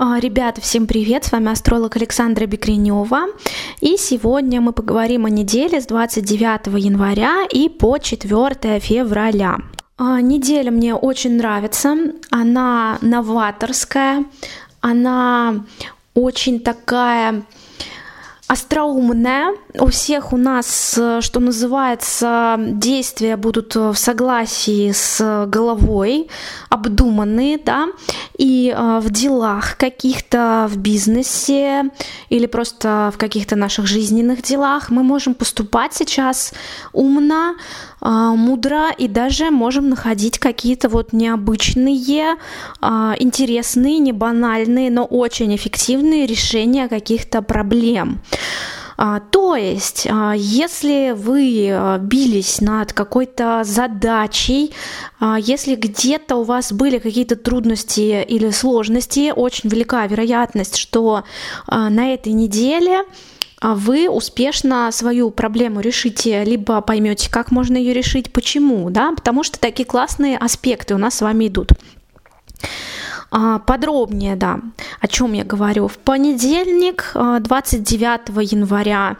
А, 0.00 0.20
ребята, 0.20 0.60
всем 0.60 0.86
привет! 0.86 1.24
С 1.24 1.32
вами 1.32 1.50
астролог 1.50 1.96
Александра 1.96 2.46
Бекренева. 2.46 3.26
И 3.80 3.96
сегодня 3.96 4.60
мы 4.60 4.72
поговорим 4.72 5.24
о 5.24 5.28
неделе 5.28 5.80
с 5.80 5.86
29 5.86 6.68
января 6.80 7.44
и 7.52 7.68
по 7.68 7.98
4 7.98 8.78
февраля. 8.78 9.56
А, 9.96 10.20
неделя 10.20 10.70
мне 10.70 10.94
очень 10.94 11.36
нравится. 11.36 11.96
Она 12.30 12.98
новаторская, 13.00 14.24
она 14.80 15.64
очень 16.14 16.60
такая 16.60 17.42
остроумная. 18.48 19.54
У 19.78 19.88
всех 19.88 20.32
у 20.32 20.36
нас, 20.36 20.96
э, 20.98 21.20
что 21.20 21.38
называется, 21.38 22.56
действия 22.58 23.36
будут 23.36 23.76
в 23.76 23.94
согласии 23.94 24.90
с 24.90 25.46
головой, 25.46 26.28
обдуманные, 26.70 27.58
да, 27.58 27.88
и 28.38 28.74
э, 28.74 29.00
в 29.00 29.10
делах 29.10 29.76
каких-то, 29.76 30.66
в 30.70 30.78
бизнесе 30.78 31.90
или 32.30 32.46
просто 32.46 33.10
в 33.14 33.18
каких-то 33.18 33.54
наших 33.54 33.86
жизненных 33.86 34.42
делах 34.42 34.90
мы 34.90 35.02
можем 35.02 35.34
поступать 35.34 35.92
сейчас 35.92 36.54
умно, 36.92 37.54
а, 38.00 38.34
мудро 38.34 38.90
и 38.96 39.08
даже 39.08 39.50
можем 39.50 39.88
находить 39.88 40.38
какие-то 40.38 40.88
вот 40.88 41.12
необычные, 41.12 42.36
а, 42.80 43.14
интересные, 43.18 43.98
не 43.98 44.12
банальные, 44.12 44.90
но 44.90 45.04
очень 45.04 45.54
эффективные 45.54 46.26
решения 46.26 46.88
каких-то 46.88 47.42
проблем. 47.42 48.20
А, 49.00 49.20
то 49.20 49.54
есть, 49.54 50.08
если 50.36 51.12
вы 51.16 51.98
бились 52.00 52.60
над 52.60 52.92
какой-то 52.92 53.62
задачей, 53.64 54.74
если 55.20 55.76
где-то 55.76 56.34
у 56.36 56.42
вас 56.42 56.72
были 56.72 56.98
какие-то 56.98 57.36
трудности 57.36 58.24
или 58.24 58.50
сложности, 58.50 59.32
очень 59.34 59.68
велика 59.68 60.04
вероятность, 60.06 60.76
что 60.76 61.22
на 61.68 62.12
этой 62.12 62.32
неделе 62.32 63.04
вы 63.62 64.08
успешно 64.08 64.90
свою 64.92 65.30
проблему 65.30 65.80
решите, 65.80 66.44
либо 66.44 66.80
поймете, 66.80 67.30
как 67.30 67.50
можно 67.50 67.76
ее 67.76 67.92
решить, 67.92 68.32
почему, 68.32 68.90
да, 68.90 69.12
потому 69.12 69.42
что 69.42 69.58
такие 69.58 69.86
классные 69.86 70.38
аспекты 70.38 70.94
у 70.94 70.98
нас 70.98 71.14
с 71.14 71.20
вами 71.20 71.48
идут. 71.48 71.72
А, 73.30 73.58
подробнее, 73.58 74.36
да, 74.36 74.60
о 75.00 75.06
чем 75.06 75.34
я 75.34 75.44
говорю. 75.44 75.86
В 75.86 75.98
понедельник, 75.98 77.12
29 77.14 78.20
а, 78.28 78.40
января, 78.40 79.16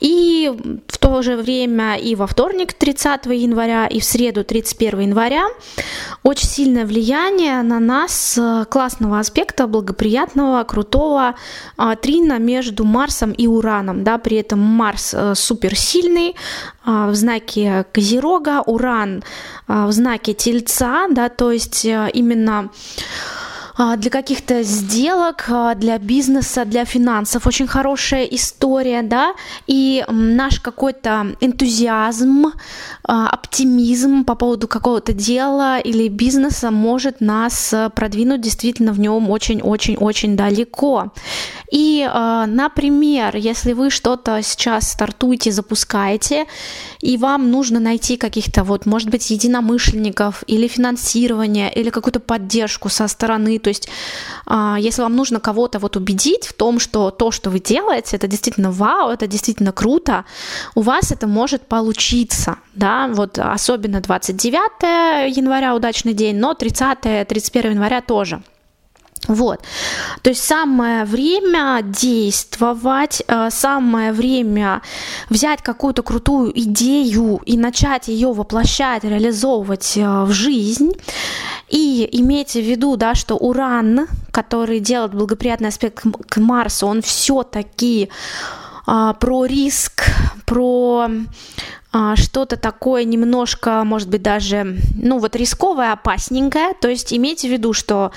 и 0.00 0.50
в 0.88 0.98
то 0.98 1.20
же 1.20 1.36
время 1.36 1.96
и 1.96 2.14
во 2.14 2.26
вторник, 2.26 2.72
30 2.72 3.26
января, 3.26 3.86
и 3.86 4.00
в 4.00 4.04
среду, 4.04 4.42
31 4.42 5.00
января, 5.00 5.44
очень 6.22 6.46
сильное 6.46 6.86
влияние 6.86 7.60
на 7.62 7.78
нас 7.78 8.38
а, 8.40 8.64
классного 8.64 9.18
аспекта, 9.18 9.66
благоприятного, 9.66 10.64
крутого 10.64 11.34
трина 12.00 12.38
между 12.38 12.84
Марсом 12.84 13.32
и 13.32 13.46
Ураном, 13.46 14.02
да, 14.02 14.16
при 14.16 14.38
этом 14.38 14.60
Марс 14.60 15.14
суперсильный, 15.34 16.36
в 16.84 17.14
знаке 17.14 17.86
Козерога, 17.92 18.62
Уран 18.62 19.22
в 19.68 19.92
знаке 19.92 20.34
Тельца, 20.34 21.06
да, 21.10 21.28
то 21.28 21.52
есть 21.52 21.84
именно 21.84 22.58
а, 22.58 23.41
для 23.96 24.10
каких-то 24.10 24.62
сделок, 24.62 25.44
а, 25.48 25.74
для 25.74 25.98
бизнеса, 25.98 26.64
для 26.64 26.84
финансов. 26.84 27.46
Очень 27.46 27.66
хорошая 27.66 28.24
история, 28.24 29.02
да, 29.02 29.32
и 29.66 30.04
наш 30.08 30.60
какой-то 30.60 31.34
энтузиазм, 31.40 32.52
а, 33.04 33.28
оптимизм 33.28 34.24
по 34.24 34.34
поводу 34.34 34.68
какого-то 34.68 35.12
дела 35.12 35.78
или 35.78 36.08
бизнеса 36.08 36.70
может 36.70 37.20
нас 37.20 37.74
продвинуть 37.94 38.40
действительно 38.40 38.92
в 38.92 39.00
нем 39.00 39.30
очень-очень-очень 39.30 40.36
далеко. 40.36 41.12
И, 41.74 42.06
например, 42.46 43.36
если 43.36 43.72
вы 43.72 43.88
что-то 43.88 44.42
сейчас 44.42 44.90
стартуете, 44.90 45.52
запускаете, 45.52 46.44
и 47.00 47.16
вам 47.16 47.50
нужно 47.50 47.80
найти 47.80 48.16
каких-то 48.16 48.62
вот, 48.64 48.84
может 48.86 49.08
быть, 49.08 49.30
единомышленников 49.30 50.44
или 50.46 50.68
финансирование, 50.68 51.72
или 51.72 51.88
какую-то 51.88 52.20
поддержку 52.20 52.90
со 52.90 53.08
стороны 53.08 53.58
то 53.62 53.68
есть, 53.68 53.88
а, 54.46 54.76
если 54.78 55.02
вам 55.02 55.16
нужно 55.16 55.40
кого-то 55.40 55.78
вот 55.78 55.96
убедить 55.96 56.46
в 56.46 56.52
том, 56.52 56.78
что 56.78 57.10
то, 57.10 57.30
что 57.30 57.50
вы 57.50 57.60
делаете, 57.60 58.16
это 58.16 58.26
действительно 58.26 58.70
вау, 58.70 59.10
это 59.10 59.26
действительно 59.26 59.72
круто, 59.72 60.24
у 60.74 60.82
вас 60.82 61.12
это 61.12 61.26
может 61.26 61.66
получиться, 61.66 62.58
да, 62.74 63.08
вот 63.08 63.38
особенно 63.38 64.00
29 64.00 65.34
января 65.34 65.74
удачный 65.74 66.12
день, 66.12 66.36
но 66.36 66.52
30-31 66.52 67.70
января 67.70 68.00
тоже. 68.00 68.42
Вот. 69.28 69.60
То 70.22 70.30
есть 70.30 70.42
самое 70.42 71.04
время 71.04 71.80
действовать, 71.82 73.22
э, 73.28 73.50
самое 73.50 74.12
время 74.12 74.82
взять 75.30 75.62
какую-то 75.62 76.02
крутую 76.02 76.58
идею 76.58 77.40
и 77.46 77.56
начать 77.56 78.08
ее 78.08 78.32
воплощать, 78.32 79.04
реализовывать 79.04 79.96
э, 79.96 80.24
в 80.24 80.32
жизнь. 80.32 80.92
И 81.68 82.08
имейте 82.12 82.60
в 82.60 82.64
виду, 82.64 82.96
да, 82.96 83.14
что 83.14 83.36
Уран, 83.36 84.08
который 84.32 84.80
делает 84.80 85.14
благоприятный 85.14 85.68
аспект 85.68 86.04
к 86.28 86.36
Марсу, 86.38 86.86
он 86.86 87.00
все-таки 87.00 88.10
а, 88.86 89.12
про 89.14 89.46
риск, 89.46 90.04
про 90.52 91.08
а, 91.94 92.14
что-то 92.14 92.58
такое 92.58 93.04
немножко, 93.04 93.84
может 93.84 94.10
быть, 94.10 94.22
даже, 94.22 94.76
ну 94.94 95.18
вот 95.18 95.34
рисковое, 95.34 95.92
опасненькое. 95.92 96.74
То 96.78 96.88
есть 96.88 97.12
имейте 97.14 97.48
в 97.48 97.52
виду, 97.52 97.72
что 97.72 98.12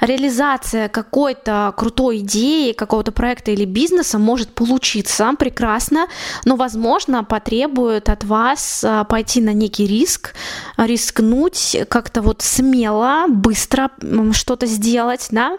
реализация 0.00 0.88
какой-то 0.88 1.72
крутой 1.76 2.18
идеи, 2.18 2.72
какого-то 2.72 3.12
проекта 3.12 3.52
или 3.52 3.64
бизнеса 3.64 4.18
может 4.18 4.50
получиться 4.50 5.32
прекрасно, 5.38 6.06
но, 6.44 6.56
возможно, 6.56 7.22
потребует 7.22 8.08
от 8.08 8.24
вас 8.24 8.82
а, 8.84 9.04
пойти 9.04 9.40
на 9.40 9.52
некий 9.52 9.86
риск, 9.86 10.34
рискнуть 10.76 11.76
как-то 11.88 12.22
вот 12.22 12.42
смело, 12.42 13.26
быстро 13.28 13.90
что-то 14.32 14.66
сделать, 14.66 15.28
да. 15.30 15.58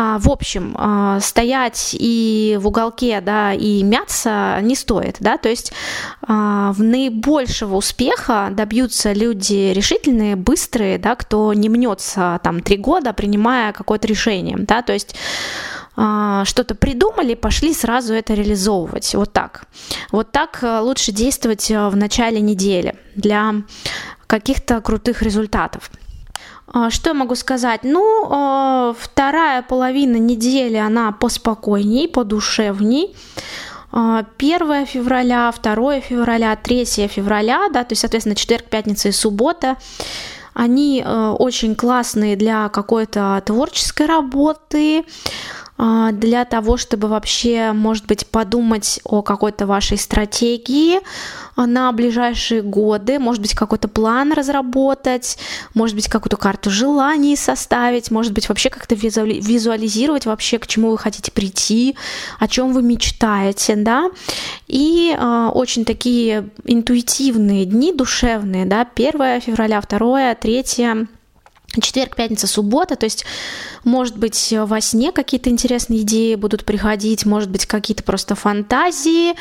А, 0.00 0.18
в 0.18 0.30
общем, 0.30 0.76
а, 0.78 1.18
стоять 1.18 1.96
и 1.98 2.56
в 2.60 2.68
уголке, 2.68 3.20
да, 3.20 3.52
и 3.52 3.82
мяться 3.82 4.60
не 4.62 4.76
стоит, 4.76 5.16
да, 5.18 5.38
то 5.38 5.48
есть 5.48 5.72
в 6.20 6.76
наибольшего 6.78 7.74
успеха 7.76 8.48
добьются 8.52 9.12
люди 9.12 9.72
решительные, 9.74 10.36
быстрые, 10.36 10.98
да, 10.98 11.16
кто 11.16 11.52
не 11.52 11.68
мнется 11.68 12.38
там 12.44 12.60
три 12.60 12.76
года, 12.76 13.12
принимая 13.12 13.72
какое-то 13.72 14.06
решение, 14.06 14.56
да, 14.58 14.82
то 14.82 14.92
есть 14.92 15.16
а, 16.00 16.44
что-то 16.44 16.76
придумали, 16.76 17.34
пошли 17.34 17.74
сразу 17.74 18.14
это 18.14 18.32
реализовывать. 18.34 19.16
Вот 19.16 19.32
так. 19.32 19.64
Вот 20.12 20.30
так 20.30 20.60
э, 20.62 20.78
лучше 20.78 21.10
действовать 21.10 21.72
э, 21.72 21.88
в 21.88 21.96
начале 21.96 22.40
недели 22.40 22.94
для 23.16 23.52
каких-то 24.28 24.80
крутых 24.80 25.22
результатов. 25.22 25.90
А, 26.72 26.90
что 26.90 27.10
я 27.10 27.14
могу 27.14 27.34
сказать? 27.34 27.80
Ну, 27.82 28.26
э, 28.30 28.94
вторая 28.98 29.62
половина 29.62 30.16
недели, 30.16 30.76
она 30.76 31.12
поспокойней, 31.12 32.08
подушевней. 32.08 33.14
1 33.90 34.72
а, 34.72 34.84
февраля, 34.84 35.52
2 35.62 36.00
февраля, 36.00 36.56
3 36.56 36.84
февраля, 37.08 37.68
да, 37.72 37.84
то 37.84 37.92
есть, 37.92 38.00
соответственно, 38.00 38.34
четверг, 38.34 38.64
пятница 38.64 39.08
и 39.08 39.12
суббота 39.12 39.76
они 40.58 41.04
э, 41.06 41.34
очень 41.38 41.76
классные 41.76 42.34
для 42.34 42.68
какой-то 42.68 43.40
творческой 43.46 44.06
работы, 44.06 44.98
а, 44.98 45.04
для 45.78 46.44
того, 46.44 46.76
чтобы 46.76 47.06
вообще, 47.06 47.72
может 47.72 48.06
быть, 48.06 48.26
подумать 48.26 49.00
о 49.04 49.22
какой-то 49.22 49.66
вашей 49.66 49.96
стратегии 49.96 51.00
а, 51.54 51.66
на 51.66 51.92
ближайшие 51.92 52.62
годы, 52.62 53.18
может 53.18 53.40
быть, 53.42 53.54
какой-то 53.54 53.86
план 53.86 54.32
разработать, 54.32 55.38
может 55.74 55.94
быть, 55.94 56.08
какую-то 56.08 56.36
карту 56.36 56.70
желаний 56.70 57.36
составить, 57.36 58.10
может 58.10 58.32
быть, 58.32 58.48
вообще 58.48 58.70
как-то 58.70 58.96
визуализировать 58.96 60.26
вообще, 60.26 60.58
к 60.58 60.66
чему 60.66 60.90
вы 60.90 60.98
хотите 60.98 61.30
прийти, 61.30 61.96
о 62.40 62.48
чем 62.48 62.72
вы 62.72 62.82
мечтаете, 62.82 63.76
да, 63.76 64.10
и 64.66 65.16
э, 65.16 65.50
очень 65.54 65.84
такие 65.84 66.50
интуитивные 66.64 67.64
дни, 67.64 67.92
душевные, 67.92 68.66
да, 68.66 68.86
1 68.94 69.40
февраля, 69.40 69.80
2, 69.80 70.34
3 70.34 71.08
четверг, 71.80 72.16
пятница, 72.16 72.46
суббота, 72.46 72.96
то 72.96 73.04
есть, 73.04 73.24
может 73.84 74.16
быть, 74.16 74.54
во 74.56 74.80
сне 74.80 75.12
какие-то 75.12 75.50
интересные 75.50 76.02
идеи 76.02 76.34
будут 76.34 76.64
приходить, 76.64 77.26
может 77.26 77.50
быть, 77.50 77.66
какие-то 77.66 78.02
просто 78.02 78.34
фантазии 78.34 79.32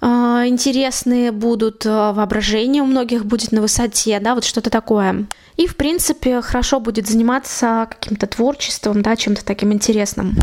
э, 0.00 0.06
интересные 0.46 1.32
будут, 1.32 1.86
э, 1.86 1.90
воображение 1.90 2.82
у 2.82 2.86
многих 2.86 3.24
будет 3.24 3.52
на 3.52 3.60
высоте, 3.60 4.18
да, 4.20 4.34
вот 4.34 4.44
что-то 4.44 4.70
такое. 4.70 5.26
И, 5.56 5.66
в 5.66 5.76
принципе, 5.76 6.40
хорошо 6.40 6.80
будет 6.80 7.06
заниматься 7.06 7.86
каким-то 7.90 8.26
творчеством, 8.26 9.02
да, 9.02 9.16
чем-то 9.16 9.44
таким 9.44 9.72
интересным. 9.72 10.36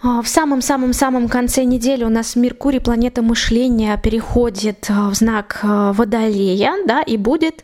А, 0.00 0.22
в 0.22 0.28
самом-самом-самом 0.28 1.28
конце 1.28 1.64
недели 1.64 2.04
у 2.04 2.08
нас 2.08 2.36
Меркурий, 2.36 2.78
планета 2.78 3.22
мышления, 3.22 4.00
переходит 4.02 4.88
в 4.88 5.14
знак 5.14 5.60
Водолея, 5.62 6.74
да, 6.86 7.02
и 7.02 7.16
будет 7.16 7.62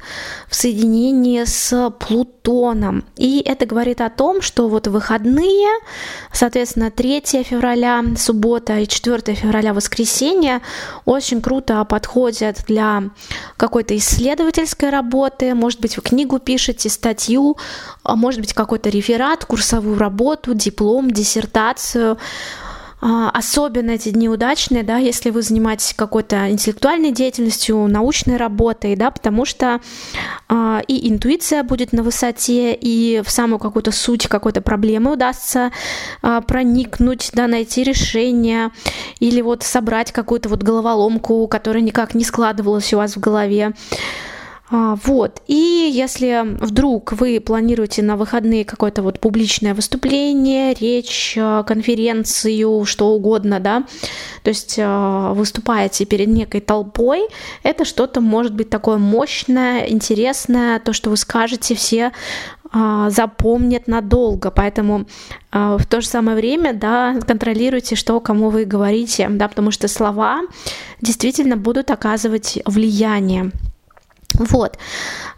в 0.48 0.54
соединении 0.54 1.44
с 1.44 1.90
Плутоном 2.00 2.33
Плутоном. 2.44 3.04
И 3.16 3.42
это 3.44 3.64
говорит 3.64 4.02
о 4.02 4.10
том, 4.10 4.42
что 4.42 4.68
вот 4.68 4.86
выходные, 4.86 5.66
соответственно, 6.30 6.90
3 6.90 7.22
февраля, 7.42 8.04
суббота 8.18 8.78
и 8.78 8.86
4 8.86 9.34
февраля, 9.34 9.72
воскресенье, 9.72 10.60
очень 11.06 11.40
круто 11.40 11.82
подходят 11.86 12.58
для 12.68 13.04
какой-то 13.56 13.96
исследовательской 13.96 14.90
работы. 14.90 15.54
Может 15.54 15.80
быть, 15.80 15.96
вы 15.96 16.02
книгу 16.02 16.38
пишете, 16.38 16.90
статью, 16.90 17.56
а 18.02 18.14
может 18.14 18.40
быть, 18.40 18.52
какой-то 18.52 18.90
реферат, 18.90 19.46
курсовую 19.46 19.98
работу, 19.98 20.52
диплом, 20.54 21.10
диссертацию. 21.10 22.18
А, 23.06 23.28
особенно 23.28 23.90
эти 23.90 24.08
дни 24.08 24.30
удачные, 24.30 24.82
да, 24.82 24.96
если 24.96 25.28
вы 25.28 25.42
занимаетесь 25.42 25.92
какой-то 25.92 26.50
интеллектуальной 26.50 27.12
деятельностью, 27.12 27.86
научной 27.86 28.38
работой, 28.38 28.96
да, 28.96 29.10
потому 29.10 29.44
что 29.44 29.82
э, 30.48 30.80
и 30.88 31.10
интуиция 31.10 31.64
будет 31.64 31.92
на 31.92 32.02
высоте, 32.02 32.72
и 32.72 33.20
в 33.22 33.30
самую 33.30 33.58
какую-то 33.58 33.92
суть 33.92 34.26
какой-то 34.26 34.62
проблемы 34.62 35.12
удастся 35.12 35.70
э, 36.22 36.40
проникнуть, 36.46 37.28
да, 37.34 37.46
найти 37.46 37.84
решение, 37.84 38.70
или 39.20 39.42
вот 39.42 39.64
собрать 39.64 40.10
какую-то 40.10 40.48
вот 40.48 40.62
головоломку, 40.62 41.46
которая 41.46 41.82
никак 41.82 42.14
не 42.14 42.24
складывалась 42.24 42.94
у 42.94 42.96
вас 42.96 43.16
в 43.16 43.20
голове. 43.20 43.74
А, 44.74 44.98
вот. 45.04 45.40
И 45.46 45.88
если 45.94 46.42
вдруг 46.60 47.12
вы 47.12 47.38
планируете 47.38 48.02
на 48.02 48.16
выходные 48.16 48.64
какое-то 48.64 49.02
вот 49.02 49.20
публичное 49.20 49.72
выступление, 49.72 50.74
речь, 50.74 51.36
а, 51.38 51.62
конференцию, 51.62 52.84
что 52.84 53.10
угодно, 53.10 53.60
да, 53.60 53.84
то 54.42 54.48
есть 54.48 54.76
а, 54.80 55.32
выступаете 55.32 56.06
перед 56.06 56.26
некой 56.26 56.60
толпой, 56.60 57.28
это 57.62 57.84
что-то 57.84 58.20
может 58.20 58.52
быть 58.52 58.68
такое 58.68 58.98
мощное, 58.98 59.86
интересное, 59.86 60.80
то, 60.80 60.92
что 60.92 61.10
вы 61.10 61.16
скажете, 61.16 61.76
все 61.76 62.12
запомнят 62.72 63.86
надолго, 63.86 64.50
поэтому 64.50 65.06
в 65.52 65.86
то 65.88 66.00
же 66.00 66.08
самое 66.08 66.36
время, 66.36 66.72
да, 66.72 67.14
контролируйте, 67.24 67.94
что 67.94 68.18
кому 68.18 68.50
вы 68.50 68.64
говорите, 68.64 69.28
да, 69.30 69.46
потому 69.46 69.70
что 69.70 69.86
слова 69.86 70.40
действительно 71.00 71.56
будут 71.56 71.92
оказывать 71.92 72.58
влияние. 72.66 73.52
Вот. 74.34 74.78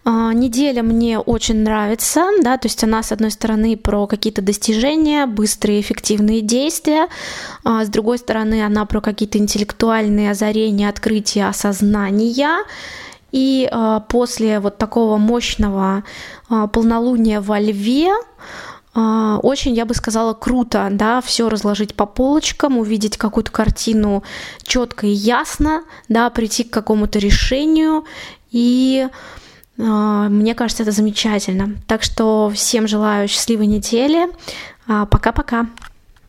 А, 0.04 0.32
неделя 0.32 0.82
мне 0.82 1.18
очень 1.18 1.62
нравится, 1.62 2.28
да, 2.40 2.56
то 2.56 2.66
есть 2.66 2.82
она, 2.82 3.02
с 3.02 3.12
одной 3.12 3.30
стороны, 3.30 3.76
про 3.76 4.06
какие-то 4.06 4.40
достижения, 4.40 5.26
быстрые, 5.26 5.80
эффективные 5.80 6.40
действия, 6.40 7.08
а 7.64 7.84
с 7.84 7.88
другой 7.88 8.18
стороны, 8.18 8.64
она 8.64 8.86
про 8.86 9.00
какие-то 9.00 9.38
интеллектуальные 9.38 10.30
озарения, 10.30 10.88
открытия, 10.88 11.48
осознания, 11.48 12.64
и 13.32 13.68
а, 13.70 14.00
после 14.00 14.60
вот 14.60 14.78
такого 14.78 15.18
мощного 15.18 16.04
полнолуния 16.72 17.40
во 17.40 17.58
Льве 17.58 18.12
очень, 18.94 19.74
я 19.74 19.84
бы 19.84 19.92
сказала, 19.92 20.32
круто, 20.32 20.88
да, 20.90 21.20
все 21.20 21.50
разложить 21.50 21.94
по 21.94 22.06
полочкам, 22.06 22.78
увидеть 22.78 23.18
какую-то 23.18 23.50
картину 23.52 24.22
четко 24.62 25.06
и 25.06 25.10
ясно, 25.10 25.84
да, 26.08 26.30
прийти 26.30 26.64
к 26.64 26.70
какому-то 26.70 27.18
решению 27.18 28.06
и 28.56 29.06
э, 29.76 29.82
мне 29.82 30.54
кажется, 30.54 30.82
это 30.82 30.90
замечательно. 30.92 31.76
Так 31.86 32.02
что 32.02 32.50
всем 32.54 32.88
желаю 32.88 33.28
счастливой 33.28 33.66
недели. 33.66 34.28
А, 34.88 35.04
пока-пока. 35.04 35.66